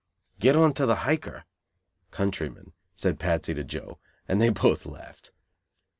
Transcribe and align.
"Get 0.39 0.55
on 0.55 0.73
to 0.73 0.87
the 0.87 0.95
Hiker," 1.05 1.45
(countryman) 2.09 2.73
said 2.95 3.19
Patsy 3.19 3.53
to 3.53 3.63
Joe, 3.63 3.99
and 4.27 4.41
they 4.41 4.49
both 4.49 4.87
laughed. 4.87 5.31